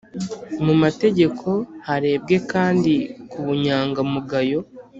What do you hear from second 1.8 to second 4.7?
Harebwe kandi ku bunyangamugayo